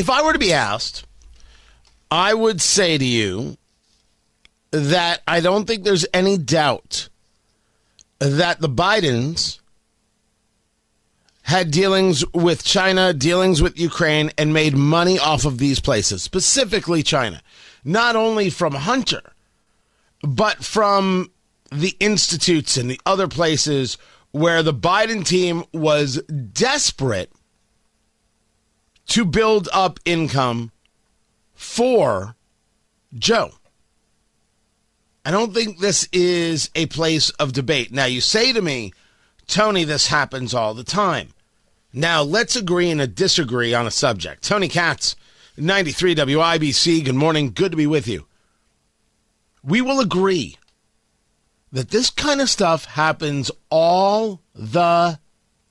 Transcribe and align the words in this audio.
If 0.00 0.08
I 0.08 0.22
were 0.22 0.32
to 0.32 0.38
be 0.38 0.54
asked, 0.54 1.04
I 2.10 2.32
would 2.32 2.62
say 2.62 2.96
to 2.96 3.04
you 3.04 3.58
that 4.70 5.20
I 5.28 5.40
don't 5.40 5.66
think 5.66 5.84
there's 5.84 6.06
any 6.14 6.38
doubt 6.38 7.10
that 8.18 8.62
the 8.62 8.68
Bidens 8.70 9.58
had 11.42 11.70
dealings 11.70 12.24
with 12.32 12.64
China, 12.64 13.12
dealings 13.12 13.60
with 13.60 13.78
Ukraine, 13.78 14.30
and 14.38 14.54
made 14.54 14.74
money 14.74 15.18
off 15.18 15.44
of 15.44 15.58
these 15.58 15.80
places, 15.80 16.22
specifically 16.22 17.02
China. 17.02 17.42
Not 17.84 18.16
only 18.16 18.48
from 18.48 18.72
Hunter, 18.72 19.34
but 20.22 20.64
from 20.64 21.30
the 21.70 21.94
institutes 22.00 22.78
and 22.78 22.90
the 22.90 23.00
other 23.04 23.28
places 23.28 23.98
where 24.30 24.62
the 24.62 24.72
Biden 24.72 25.26
team 25.26 25.64
was 25.74 26.22
desperate 26.22 27.30
to 29.10 29.24
build 29.24 29.68
up 29.72 29.98
income 30.04 30.70
for 31.52 32.36
Joe. 33.12 33.50
I 35.24 35.32
don't 35.32 35.52
think 35.52 35.78
this 35.78 36.08
is 36.12 36.70
a 36.74 36.86
place 36.86 37.30
of 37.30 37.52
debate. 37.52 37.92
Now, 37.92 38.04
you 38.06 38.20
say 38.20 38.52
to 38.52 38.62
me, 38.62 38.92
Tony, 39.46 39.82
this 39.82 40.06
happens 40.06 40.54
all 40.54 40.74
the 40.74 40.84
time. 40.84 41.30
Now, 41.92 42.22
let's 42.22 42.54
agree 42.54 42.88
and 42.88 43.14
disagree 43.14 43.74
on 43.74 43.86
a 43.86 43.90
subject. 43.90 44.44
Tony 44.44 44.68
Katz, 44.68 45.16
93 45.56 46.14
WIBC, 46.14 47.04
good 47.04 47.16
morning. 47.16 47.50
Good 47.52 47.72
to 47.72 47.76
be 47.76 47.88
with 47.88 48.06
you. 48.06 48.26
We 49.64 49.80
will 49.80 49.98
agree 49.98 50.56
that 51.72 51.90
this 51.90 52.10
kind 52.10 52.40
of 52.40 52.48
stuff 52.48 52.84
happens 52.84 53.50
all 53.70 54.40
the 54.54 55.18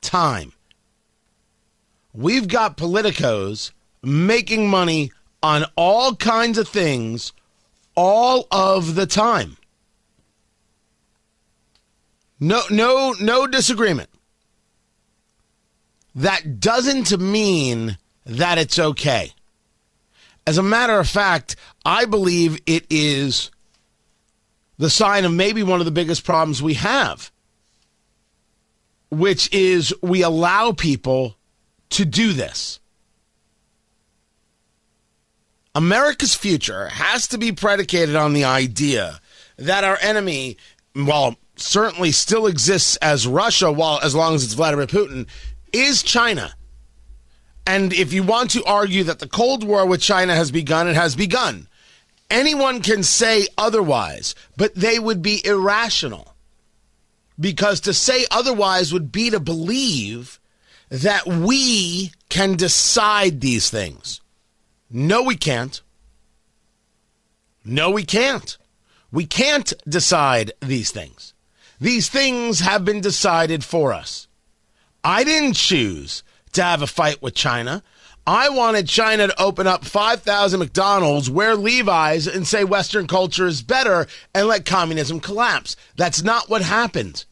time. 0.00 0.52
We've 2.14 2.46
got 2.46 2.76
politicos 2.76 3.72
making 4.02 4.68
money 4.68 5.10
on 5.42 5.64
all 5.76 6.14
kinds 6.14 6.58
of 6.58 6.68
things 6.68 7.32
all 7.96 8.46
of 8.52 8.94
the 8.94 9.06
time. 9.06 9.56
No 12.38 12.62
no 12.70 13.14
no 13.20 13.46
disagreement. 13.46 14.10
That 16.14 16.60
doesn't 16.60 17.18
mean 17.18 17.98
that 18.24 18.58
it's 18.58 18.78
okay. 18.78 19.32
As 20.46 20.58
a 20.58 20.62
matter 20.62 20.98
of 20.98 21.08
fact, 21.08 21.56
I 21.84 22.04
believe 22.04 22.60
it 22.66 22.86
is 22.90 23.50
the 24.78 24.90
sign 24.90 25.24
of 25.24 25.32
maybe 25.32 25.62
one 25.62 25.80
of 25.80 25.86
the 25.86 25.90
biggest 25.90 26.24
problems 26.24 26.62
we 26.62 26.74
have, 26.74 27.32
which 29.10 29.52
is 29.52 29.92
we 30.02 30.22
allow 30.22 30.72
people 30.72 31.36
to 31.90 32.04
do 32.04 32.32
this. 32.32 32.80
America's 35.74 36.34
future 36.34 36.88
has 36.88 37.26
to 37.28 37.38
be 37.38 37.50
predicated 37.50 38.14
on 38.14 38.32
the 38.32 38.44
idea 38.44 39.20
that 39.58 39.84
our 39.84 39.98
enemy, 40.00 40.56
while 40.94 41.36
certainly 41.56 42.12
still 42.12 42.46
exists 42.46 42.96
as 42.96 43.26
Russia, 43.26 43.72
while 43.72 43.98
as 44.02 44.14
long 44.14 44.34
as 44.34 44.44
it's 44.44 44.54
Vladimir 44.54 44.86
Putin, 44.86 45.26
is 45.72 46.02
China. 46.02 46.54
And 47.66 47.92
if 47.92 48.12
you 48.12 48.22
want 48.22 48.50
to 48.52 48.64
argue 48.64 49.04
that 49.04 49.18
the 49.18 49.28
Cold 49.28 49.64
War 49.64 49.86
with 49.86 50.00
China 50.00 50.34
has 50.34 50.50
begun, 50.50 50.86
it 50.86 50.94
has 50.94 51.16
begun. 51.16 51.66
Anyone 52.30 52.80
can 52.80 53.02
say 53.02 53.46
otherwise, 53.56 54.34
but 54.56 54.74
they 54.74 54.98
would 54.98 55.22
be 55.22 55.44
irrational. 55.44 56.34
Because 57.38 57.80
to 57.80 57.94
say 57.94 58.26
otherwise 58.30 58.92
would 58.92 59.10
be 59.10 59.30
to 59.30 59.40
believe 59.40 60.38
that 60.88 61.26
we 61.26 62.12
can 62.28 62.56
decide 62.56 63.40
these 63.40 63.70
things. 63.70 64.20
No, 64.90 65.22
we 65.22 65.36
can't. 65.36 65.80
No, 67.64 67.90
we 67.90 68.04
can't. 68.04 68.58
We 69.10 69.26
can't 69.26 69.72
decide 69.88 70.52
these 70.60 70.90
things. 70.90 71.34
These 71.80 72.08
things 72.08 72.60
have 72.60 72.84
been 72.84 73.00
decided 73.00 73.64
for 73.64 73.92
us. 73.92 74.28
I 75.02 75.24
didn't 75.24 75.54
choose 75.54 76.22
to 76.52 76.62
have 76.62 76.82
a 76.82 76.86
fight 76.86 77.22
with 77.22 77.34
China. 77.34 77.82
I 78.26 78.48
wanted 78.48 78.88
China 78.88 79.26
to 79.26 79.42
open 79.42 79.66
up 79.66 79.84
5,000 79.84 80.58
McDonald's, 80.58 81.28
wear 81.28 81.56
Levi's, 81.56 82.26
and 82.26 82.46
say 82.46 82.64
Western 82.64 83.06
culture 83.06 83.46
is 83.46 83.62
better 83.62 84.06
and 84.34 84.46
let 84.46 84.64
communism 84.64 85.20
collapse. 85.20 85.76
That's 85.96 86.22
not 86.22 86.48
what 86.48 86.62
happened. 86.62 87.26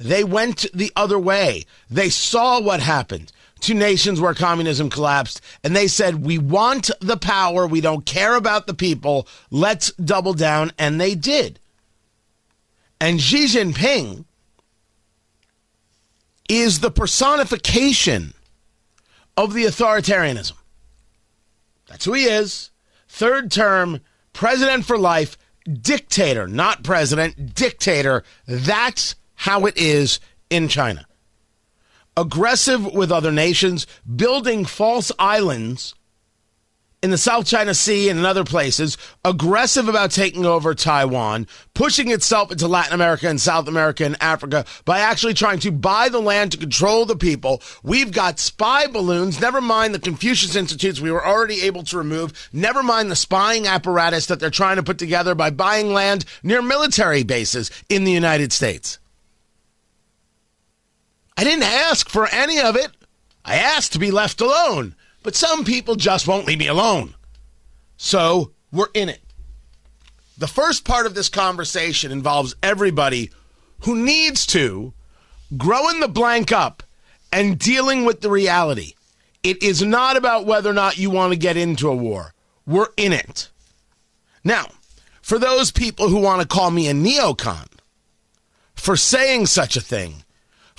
They 0.00 0.24
went 0.24 0.64
the 0.72 0.90
other 0.96 1.18
way. 1.18 1.66
They 1.90 2.08
saw 2.08 2.58
what 2.58 2.80
happened 2.80 3.32
to 3.60 3.74
nations 3.74 4.18
where 4.18 4.32
communism 4.32 4.88
collapsed, 4.88 5.42
and 5.62 5.76
they 5.76 5.86
said, 5.88 6.24
We 6.24 6.38
want 6.38 6.90
the 7.00 7.18
power. 7.18 7.66
We 7.66 7.82
don't 7.82 8.06
care 8.06 8.34
about 8.34 8.66
the 8.66 8.72
people. 8.72 9.28
Let's 9.50 9.92
double 9.92 10.32
down. 10.32 10.72
And 10.78 10.98
they 10.98 11.14
did. 11.14 11.60
And 12.98 13.20
Xi 13.20 13.44
Jinping 13.44 14.24
is 16.48 16.80
the 16.80 16.90
personification 16.90 18.32
of 19.36 19.52
the 19.52 19.64
authoritarianism. 19.64 20.54
That's 21.88 22.06
who 22.06 22.14
he 22.14 22.24
is. 22.24 22.70
Third 23.06 23.50
term, 23.50 24.00
president 24.32 24.86
for 24.86 24.96
life, 24.96 25.36
dictator, 25.70 26.48
not 26.48 26.82
president, 26.82 27.54
dictator. 27.54 28.24
That's 28.46 29.14
how 29.40 29.64
it 29.64 29.74
is 29.78 30.20
in 30.50 30.68
China. 30.68 31.06
Aggressive 32.14 32.84
with 32.92 33.10
other 33.10 33.32
nations, 33.32 33.86
building 34.04 34.66
false 34.66 35.10
islands 35.18 35.94
in 37.02 37.10
the 37.10 37.16
South 37.16 37.46
China 37.46 37.72
Sea 37.72 38.10
and 38.10 38.18
in 38.18 38.26
other 38.26 38.44
places, 38.44 38.98
aggressive 39.24 39.88
about 39.88 40.10
taking 40.10 40.44
over 40.44 40.74
Taiwan, 40.74 41.46
pushing 41.72 42.10
itself 42.10 42.52
into 42.52 42.68
Latin 42.68 42.92
America 42.92 43.30
and 43.30 43.40
South 43.40 43.66
America 43.66 44.04
and 44.04 44.14
Africa 44.20 44.66
by 44.84 44.98
actually 44.98 45.32
trying 45.32 45.58
to 45.60 45.72
buy 45.72 46.10
the 46.10 46.20
land 46.20 46.52
to 46.52 46.58
control 46.58 47.06
the 47.06 47.16
people. 47.16 47.62
We've 47.82 48.12
got 48.12 48.38
spy 48.38 48.88
balloons, 48.88 49.40
never 49.40 49.62
mind 49.62 49.94
the 49.94 50.00
Confucius 50.00 50.54
Institutes 50.54 51.00
we 51.00 51.10
were 51.10 51.26
already 51.26 51.62
able 51.62 51.84
to 51.84 51.96
remove, 51.96 52.50
never 52.52 52.82
mind 52.82 53.10
the 53.10 53.16
spying 53.16 53.66
apparatus 53.66 54.26
that 54.26 54.38
they're 54.38 54.50
trying 54.50 54.76
to 54.76 54.82
put 54.82 54.98
together 54.98 55.34
by 55.34 55.48
buying 55.48 55.94
land 55.94 56.26
near 56.42 56.60
military 56.60 57.22
bases 57.22 57.70
in 57.88 58.04
the 58.04 58.12
United 58.12 58.52
States. 58.52 58.98
I 61.40 61.44
didn't 61.44 61.62
ask 61.62 62.10
for 62.10 62.26
any 62.26 62.60
of 62.60 62.76
it. 62.76 62.90
I 63.46 63.56
asked 63.56 63.94
to 63.94 63.98
be 63.98 64.10
left 64.10 64.42
alone. 64.42 64.94
But 65.22 65.34
some 65.34 65.64
people 65.64 65.96
just 65.96 66.28
won't 66.28 66.46
leave 66.46 66.58
me 66.58 66.66
alone. 66.66 67.14
So 67.96 68.52
we're 68.70 68.90
in 68.92 69.08
it. 69.08 69.22
The 70.36 70.46
first 70.46 70.84
part 70.84 71.06
of 71.06 71.14
this 71.14 71.30
conversation 71.30 72.12
involves 72.12 72.56
everybody 72.62 73.30
who 73.84 73.96
needs 73.96 74.44
to 74.48 74.92
growing 75.56 76.00
the 76.00 76.08
blank 76.08 76.52
up 76.52 76.82
and 77.32 77.58
dealing 77.58 78.04
with 78.04 78.20
the 78.20 78.28
reality. 78.28 78.92
It 79.42 79.62
is 79.62 79.80
not 79.80 80.18
about 80.18 80.44
whether 80.44 80.68
or 80.68 80.74
not 80.74 80.98
you 80.98 81.08
want 81.08 81.32
to 81.32 81.38
get 81.38 81.56
into 81.56 81.88
a 81.88 81.96
war. 81.96 82.34
We're 82.66 82.88
in 82.98 83.14
it. 83.14 83.48
Now, 84.44 84.66
for 85.22 85.38
those 85.38 85.72
people 85.72 86.10
who 86.10 86.20
want 86.20 86.42
to 86.42 86.46
call 86.46 86.70
me 86.70 86.86
a 86.88 86.92
neocon 86.92 87.66
for 88.74 88.94
saying 88.94 89.46
such 89.46 89.74
a 89.74 89.80
thing, 89.80 90.22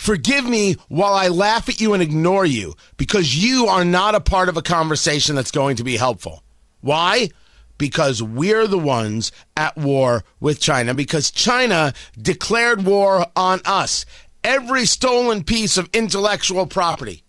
Forgive 0.01 0.45
me 0.45 0.77
while 0.87 1.13
I 1.13 1.27
laugh 1.27 1.69
at 1.69 1.79
you 1.79 1.93
and 1.93 2.01
ignore 2.01 2.43
you 2.43 2.73
because 2.97 3.35
you 3.35 3.67
are 3.67 3.85
not 3.85 4.15
a 4.15 4.19
part 4.19 4.49
of 4.49 4.57
a 4.57 4.63
conversation 4.63 5.35
that's 5.35 5.51
going 5.51 5.75
to 5.75 5.83
be 5.83 5.95
helpful. 5.95 6.43
Why? 6.79 7.29
Because 7.77 8.23
we're 8.23 8.65
the 8.65 8.79
ones 8.79 9.31
at 9.55 9.77
war 9.77 10.23
with 10.39 10.59
China, 10.59 10.95
because 10.95 11.29
China 11.29 11.93
declared 12.19 12.83
war 12.83 13.27
on 13.35 13.61
us. 13.63 14.07
Every 14.43 14.87
stolen 14.87 15.43
piece 15.43 15.77
of 15.77 15.87
intellectual 15.93 16.65
property, 16.65 17.21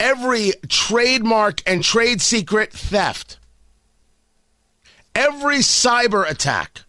every 0.00 0.54
trademark 0.68 1.62
and 1.64 1.84
trade 1.84 2.20
secret 2.20 2.72
theft, 2.72 3.38
every 5.14 5.58
cyber 5.58 6.28
attack. 6.28 6.80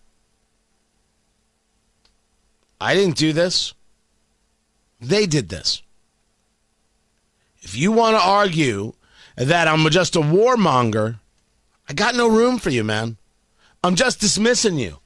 I 2.82 2.96
didn't 2.96 3.16
do 3.16 3.32
this. 3.32 3.76
They 5.00 5.26
did 5.26 5.50
this. 5.50 5.82
If 7.62 7.76
you 7.76 7.92
want 7.92 8.18
to 8.18 8.24
argue 8.24 8.94
that 9.36 9.68
I'm 9.68 9.90
just 9.90 10.16
a 10.16 10.22
warmonger, 10.22 11.20
I 11.88 11.94
got 11.94 12.16
no 12.16 12.28
room 12.28 12.60
for 12.60 12.70
you, 12.70 12.84
man. 12.84 13.18
I'm 13.84 13.96
just 13.96 14.20
dismissing 14.20 14.78
you. 14.78 15.00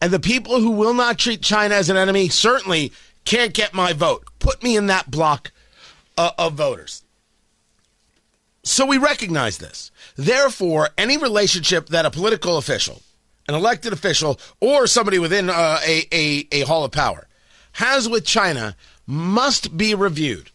And 0.00 0.12
the 0.12 0.20
people 0.20 0.60
who 0.60 0.70
will 0.70 0.94
not 0.94 1.18
treat 1.18 1.42
China 1.42 1.74
as 1.74 1.88
an 1.88 1.96
enemy 1.96 2.28
certainly 2.28 2.92
can't 3.24 3.54
get 3.54 3.74
my 3.74 3.92
vote. 3.92 4.24
Put 4.38 4.62
me 4.62 4.76
in 4.76 4.86
that 4.86 5.10
block 5.10 5.50
uh, 6.16 6.32
of 6.38 6.54
voters. 6.54 7.02
So 8.62 8.86
we 8.86 8.98
recognize 8.98 9.58
this. 9.58 9.90
Therefore, 10.16 10.90
any 10.96 11.16
relationship 11.16 11.88
that 11.88 12.06
a 12.06 12.10
political 12.10 12.56
official, 12.56 13.02
an 13.48 13.54
elected 13.54 13.92
official, 13.92 14.38
or 14.60 14.86
somebody 14.86 15.18
within 15.18 15.50
uh, 15.50 15.80
a, 15.86 16.06
a, 16.12 16.48
a 16.52 16.60
hall 16.60 16.84
of 16.84 16.92
power 16.92 17.28
has 17.72 18.08
with 18.08 18.24
China 18.24 18.76
must 19.06 19.76
be 19.76 19.94
reviewed. 19.94 20.50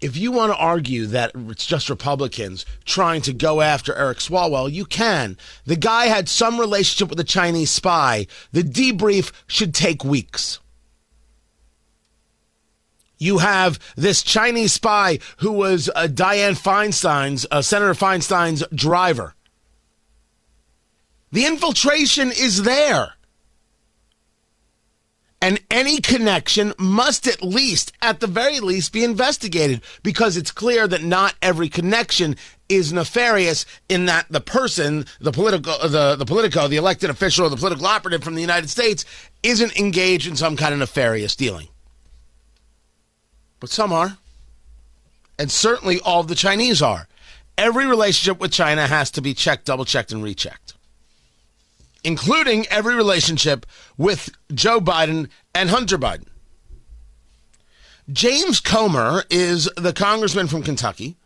If 0.00 0.16
you 0.16 0.30
want 0.30 0.52
to 0.52 0.58
argue 0.58 1.06
that 1.06 1.32
it's 1.34 1.66
just 1.66 1.90
Republicans 1.90 2.64
trying 2.84 3.20
to 3.22 3.32
go 3.32 3.60
after 3.60 3.94
Eric 3.94 4.18
Swalwell, 4.18 4.70
you 4.70 4.84
can. 4.84 5.36
The 5.64 5.74
guy 5.74 6.06
had 6.06 6.28
some 6.28 6.60
relationship 6.60 7.10
with 7.10 7.18
a 7.18 7.24
Chinese 7.24 7.72
spy. 7.72 8.28
The 8.52 8.62
debrief 8.62 9.32
should 9.48 9.74
take 9.74 10.04
weeks. 10.04 10.60
You 13.18 13.38
have 13.38 13.80
this 13.96 14.22
Chinese 14.22 14.72
spy 14.72 15.18
who 15.38 15.50
was 15.50 15.90
uh, 15.96 16.06
Dianne 16.08 16.56
Feinstein's, 16.56 17.44
uh, 17.50 17.62
Senator 17.62 17.94
Feinstein's 17.94 18.62
driver. 18.72 19.34
The 21.32 21.44
infiltration 21.44 22.28
is 22.28 22.62
there. 22.62 23.14
And 25.40 25.60
any 25.70 26.00
connection 26.00 26.74
must 26.78 27.28
at 27.28 27.42
least, 27.42 27.92
at 28.02 28.18
the 28.18 28.26
very 28.26 28.58
least, 28.58 28.92
be 28.92 29.04
investigated 29.04 29.82
because 30.02 30.36
it's 30.36 30.50
clear 30.50 30.88
that 30.88 31.04
not 31.04 31.36
every 31.40 31.68
connection 31.68 32.34
is 32.68 32.92
nefarious 32.92 33.64
in 33.88 34.06
that 34.06 34.26
the 34.30 34.40
person, 34.40 35.06
the 35.20 35.30
political, 35.30 35.72
uh, 35.72 35.86
the, 35.86 36.16
the 36.16 36.26
politico, 36.26 36.66
the 36.66 36.76
elected 36.76 37.08
official, 37.08 37.46
or 37.46 37.50
the 37.50 37.56
political 37.56 37.86
operative 37.86 38.24
from 38.24 38.34
the 38.34 38.40
United 38.40 38.68
States 38.68 39.04
isn't 39.44 39.78
engaged 39.78 40.26
in 40.26 40.34
some 40.34 40.56
kind 40.56 40.72
of 40.72 40.80
nefarious 40.80 41.36
dealing. 41.36 41.68
But 43.60 43.70
some 43.70 43.92
are. 43.92 44.18
And 45.38 45.52
certainly 45.52 46.00
all 46.00 46.24
the 46.24 46.34
Chinese 46.34 46.82
are. 46.82 47.06
Every 47.56 47.86
relationship 47.86 48.40
with 48.40 48.50
China 48.50 48.88
has 48.88 49.10
to 49.12 49.22
be 49.22 49.34
checked, 49.34 49.66
double 49.66 49.84
checked, 49.84 50.10
and 50.10 50.22
rechecked 50.22 50.74
including 52.04 52.66
every 52.68 52.94
relationship 52.94 53.66
with 53.96 54.30
Joe 54.52 54.80
Biden 54.80 55.28
and 55.54 55.70
Hunter 55.70 55.98
Biden. 55.98 56.26
James 58.10 58.60
Comer 58.60 59.24
is 59.28 59.68
the 59.76 59.92
congressman 59.92 60.48
from 60.48 60.62
Kentucky. 60.62 61.16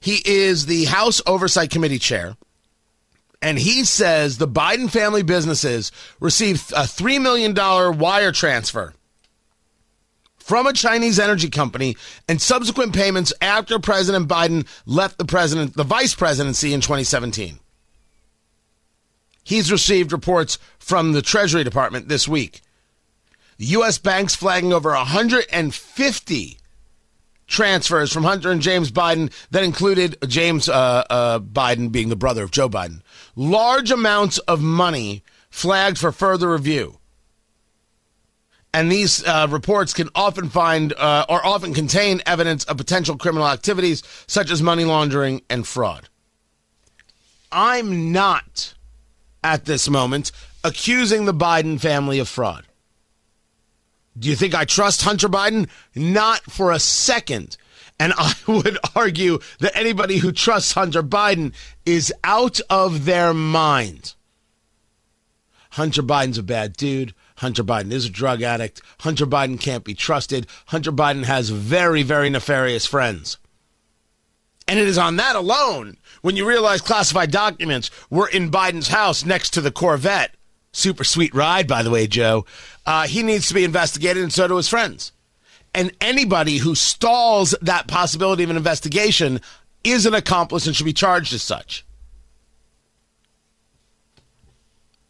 He 0.00 0.22
is 0.24 0.66
the 0.66 0.84
House 0.84 1.20
Oversight 1.26 1.70
Committee 1.70 1.98
chair. 1.98 2.36
And 3.42 3.58
he 3.58 3.84
says 3.84 4.38
the 4.38 4.48
Biden 4.48 4.90
family 4.90 5.22
businesses 5.22 5.92
received 6.20 6.72
a 6.72 6.84
$3 6.84 7.20
million 7.20 7.54
wire 7.98 8.32
transfer 8.32 8.94
from 10.36 10.66
a 10.66 10.72
Chinese 10.72 11.18
energy 11.18 11.50
company 11.50 11.96
and 12.28 12.40
subsequent 12.40 12.94
payments 12.94 13.32
after 13.42 13.78
President 13.78 14.28
Biden 14.28 14.66
left 14.86 15.18
the 15.18 15.24
president, 15.24 15.74
the 15.74 15.84
vice 15.84 16.14
presidency 16.14 16.72
in 16.72 16.80
2017. 16.80 17.58
He's 19.46 19.70
received 19.70 20.10
reports 20.10 20.58
from 20.80 21.12
the 21.12 21.22
Treasury 21.22 21.62
Department 21.62 22.08
this 22.08 22.26
week. 22.26 22.62
The 23.58 23.66
U.S. 23.66 23.96
banks 23.96 24.34
flagging 24.34 24.72
over 24.72 24.90
150 24.90 26.58
transfers 27.46 28.12
from 28.12 28.24
Hunter 28.24 28.50
and 28.50 28.60
James 28.60 28.90
Biden 28.90 29.32
that 29.52 29.62
included 29.62 30.16
James 30.26 30.68
uh, 30.68 31.04
uh, 31.08 31.38
Biden 31.38 31.92
being 31.92 32.08
the 32.08 32.16
brother 32.16 32.42
of 32.42 32.50
Joe 32.50 32.68
Biden. 32.68 33.02
Large 33.36 33.92
amounts 33.92 34.38
of 34.38 34.62
money 34.62 35.22
flagged 35.48 35.98
for 35.98 36.10
further 36.10 36.50
review. 36.50 36.98
And 38.74 38.90
these 38.90 39.24
uh, 39.24 39.46
reports 39.48 39.94
can 39.94 40.08
often 40.16 40.48
find 40.48 40.92
uh, 40.94 41.24
or 41.28 41.46
often 41.46 41.72
contain 41.72 42.20
evidence 42.26 42.64
of 42.64 42.78
potential 42.78 43.16
criminal 43.16 43.46
activities 43.46 44.02
such 44.26 44.50
as 44.50 44.60
money 44.60 44.84
laundering 44.84 45.42
and 45.48 45.64
fraud. 45.64 46.08
I'm 47.52 48.10
not 48.10 48.74
at 49.46 49.64
this 49.64 49.88
moment 49.88 50.32
accusing 50.64 51.24
the 51.24 51.32
Biden 51.32 51.80
family 51.80 52.18
of 52.18 52.28
fraud. 52.28 52.66
Do 54.18 54.28
you 54.28 54.34
think 54.34 54.56
I 54.56 54.64
trust 54.64 55.02
Hunter 55.02 55.28
Biden? 55.28 55.68
Not 55.94 56.40
for 56.42 56.72
a 56.72 56.80
second. 56.80 57.56
And 58.00 58.12
I 58.16 58.34
would 58.48 58.76
argue 58.96 59.38
that 59.60 59.76
anybody 59.76 60.18
who 60.18 60.32
trusts 60.32 60.72
Hunter 60.72 61.02
Biden 61.02 61.52
is 61.84 62.12
out 62.24 62.60
of 62.68 63.04
their 63.04 63.32
mind. 63.32 64.14
Hunter 65.70 66.02
Biden's 66.02 66.38
a 66.38 66.42
bad 66.42 66.76
dude. 66.76 67.14
Hunter 67.36 67.62
Biden 67.62 67.92
is 67.92 68.06
a 68.06 68.10
drug 68.10 68.42
addict. 68.42 68.82
Hunter 69.00 69.26
Biden 69.26 69.60
can't 69.60 69.84
be 69.84 69.94
trusted. 69.94 70.48
Hunter 70.66 70.90
Biden 70.90 71.24
has 71.24 71.50
very, 71.50 72.02
very 72.02 72.30
nefarious 72.30 72.86
friends. 72.86 73.38
And 74.68 74.78
it 74.78 74.88
is 74.88 74.98
on 74.98 75.16
that 75.16 75.36
alone 75.36 75.96
when 76.22 76.36
you 76.36 76.46
realize 76.46 76.80
classified 76.80 77.30
documents 77.30 77.90
were 78.10 78.28
in 78.28 78.50
Biden's 78.50 78.88
house 78.88 79.24
next 79.24 79.50
to 79.50 79.60
the 79.60 79.70
Corvette. 79.70 80.34
Super 80.72 81.04
sweet 81.04 81.34
ride, 81.34 81.66
by 81.68 81.82
the 81.82 81.90
way, 81.90 82.06
Joe. 82.06 82.44
Uh, 82.84 83.06
he 83.06 83.22
needs 83.22 83.48
to 83.48 83.54
be 83.54 83.64
investigated, 83.64 84.22
and 84.22 84.32
so 84.32 84.48
do 84.48 84.56
his 84.56 84.68
friends. 84.68 85.12
And 85.72 85.92
anybody 86.00 86.58
who 86.58 86.74
stalls 86.74 87.54
that 87.62 87.86
possibility 87.86 88.42
of 88.42 88.50
an 88.50 88.56
investigation 88.56 89.40
is 89.84 90.04
an 90.04 90.14
accomplice 90.14 90.66
and 90.66 90.74
should 90.74 90.84
be 90.84 90.92
charged 90.92 91.32
as 91.32 91.42
such. 91.42 91.84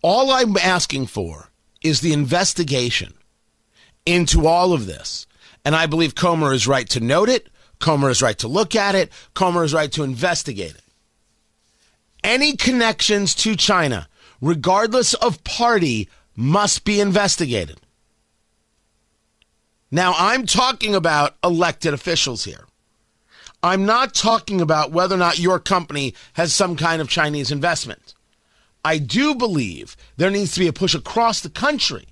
All 0.02 0.30
I'm 0.30 0.56
asking 0.56 1.06
for 1.06 1.50
is 1.82 2.00
the 2.00 2.12
investigation 2.12 3.14
into 4.04 4.46
all 4.46 4.72
of 4.72 4.86
this. 4.86 5.26
And 5.64 5.74
I 5.74 5.86
believe 5.86 6.14
Comer 6.14 6.52
is 6.52 6.68
right 6.68 6.88
to 6.90 7.00
note 7.00 7.28
it. 7.28 7.48
Comer 7.78 8.10
is 8.10 8.22
right 8.22 8.38
to 8.38 8.48
look 8.48 8.74
at 8.74 8.94
it. 8.94 9.10
Comer 9.34 9.64
is 9.64 9.74
right 9.74 9.90
to 9.92 10.02
investigate 10.02 10.74
it 10.74 10.82
any 12.26 12.56
connections 12.56 13.34
to 13.36 13.54
China, 13.56 14.08
regardless 14.40 15.14
of 15.14 15.42
party, 15.44 16.08
must 16.34 16.84
be 16.84 17.00
investigated. 17.00 17.80
Now, 19.92 20.12
I'm 20.18 20.44
talking 20.44 20.94
about 20.94 21.36
elected 21.44 21.94
officials 21.94 22.44
here. 22.44 22.66
I'm 23.62 23.86
not 23.86 24.12
talking 24.12 24.60
about 24.60 24.90
whether 24.90 25.14
or 25.14 25.18
not 25.18 25.38
your 25.38 25.60
company 25.60 26.14
has 26.34 26.52
some 26.52 26.76
kind 26.76 27.00
of 27.00 27.08
Chinese 27.08 27.52
investment. 27.52 28.14
I 28.84 28.98
do 28.98 29.34
believe 29.36 29.96
there 30.16 30.30
needs 30.30 30.52
to 30.54 30.60
be 30.60 30.66
a 30.66 30.72
push 30.72 30.94
across 30.94 31.40
the 31.40 31.48
country 31.48 32.06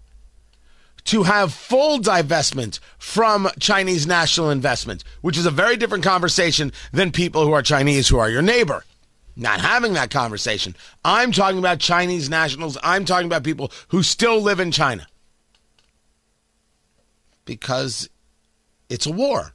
to 1.04 1.24
have 1.24 1.52
full 1.52 1.98
divestment 1.98 2.80
from 2.98 3.48
Chinese 3.58 4.06
national 4.06 4.50
investment, 4.50 5.04
which 5.20 5.36
is 5.36 5.46
a 5.46 5.50
very 5.50 5.76
different 5.76 6.04
conversation 6.04 6.72
than 6.92 7.12
people 7.12 7.44
who 7.44 7.52
are 7.52 7.62
Chinese 7.62 8.08
who 8.08 8.18
are 8.18 8.30
your 8.30 8.42
neighbor 8.42 8.84
not 9.36 9.60
having 9.60 9.94
that 9.94 10.10
conversation. 10.10 10.76
I'm 11.04 11.32
talking 11.32 11.58
about 11.58 11.80
Chinese 11.80 12.30
nationals. 12.30 12.78
I'm 12.82 13.04
talking 13.04 13.26
about 13.26 13.44
people 13.44 13.72
who 13.88 14.02
still 14.02 14.40
live 14.40 14.60
in 14.60 14.70
China. 14.70 15.06
Because 17.44 18.08
it's 18.88 19.06
a 19.06 19.12
war. 19.12 19.52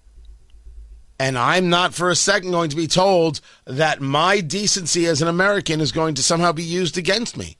And 1.19 1.37
I'm 1.37 1.69
not 1.69 1.93
for 1.93 2.09
a 2.09 2.15
second 2.15 2.51
going 2.51 2.69
to 2.69 2.75
be 2.75 2.87
told 2.87 3.41
that 3.65 3.99
my 3.99 4.39
decency 4.39 5.05
as 5.05 5.21
an 5.21 5.27
American 5.27 5.81
is 5.81 5.91
going 5.91 6.15
to 6.15 6.23
somehow 6.23 6.51
be 6.51 6.63
used 6.63 6.97
against 6.97 7.35
me. 7.35 7.57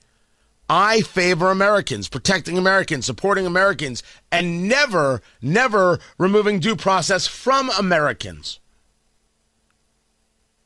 I 0.69 1.01
favor 1.01 1.49
Americans, 1.49 2.07
protecting 2.07 2.57
Americans, 2.57 3.05
supporting 3.05 3.47
Americans, 3.47 4.03
and 4.31 4.69
never, 4.69 5.21
never 5.41 5.99
removing 6.19 6.59
due 6.59 6.75
process 6.75 7.25
from 7.25 7.71
Americans. 7.77 8.59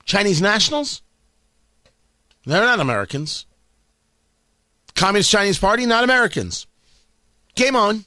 Chinese 0.04 0.42
nationals? 0.42 1.02
They're 2.46 2.62
not 2.62 2.82
Americans. 2.82 3.46
Communist 4.96 5.32
Chinese 5.32 5.58
Party, 5.58 5.86
not 5.86 6.04
Americans. 6.04 6.68
Game 7.56 7.76
on. 7.76 8.06